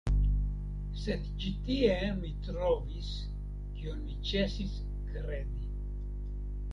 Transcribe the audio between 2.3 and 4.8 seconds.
trovis, kion mi ĉesis